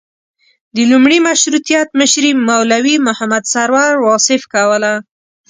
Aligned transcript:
د 0.75 0.77
لومړي 0.91 1.17
مشروطیت 1.27 1.87
مشري 1.99 2.31
مولوي 2.47 2.95
محمد 3.07 3.43
سرور 3.53 3.93
واصف 4.07 4.41
کوله. 4.53 4.93